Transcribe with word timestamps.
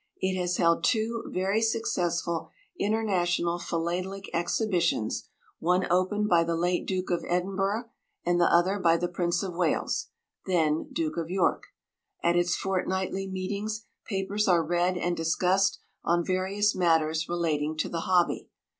It 0.19 0.35
has 0.35 0.57
held 0.57 0.83
two 0.83 1.25
very 1.27 1.61
successful 1.61 2.49
International 2.79 3.59
Philatelic 3.59 4.31
Exhibitions, 4.33 5.29
one 5.59 5.85
opened 5.91 6.27
by 6.27 6.43
the 6.43 6.55
late 6.55 6.87
Duke 6.87 7.11
of 7.11 7.23
Edinburgh 7.27 7.83
and 8.25 8.41
the 8.41 8.51
other 8.51 8.79
by 8.79 8.97
the 8.97 9.07
Prince 9.07 9.43
of 9.43 9.53
Wales, 9.53 10.07
then 10.47 10.89
Duke 10.91 11.17
of 11.17 11.29
York. 11.29 11.67
At 12.23 12.35
its 12.35 12.55
fortnightly 12.55 13.27
meetings, 13.27 13.85
papers 14.03 14.47
are 14.47 14.65
read 14.65 14.97
and 14.97 15.15
discussed 15.15 15.77
on 16.03 16.25
various 16.25 16.73
matters 16.73 17.29
relating 17.29 17.77
to 17.77 17.87
the 17.87 17.99
hobby. 17.99 18.49